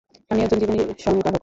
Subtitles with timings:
[0.31, 1.39] আমি একজন জীবনী সংগ্রাহক।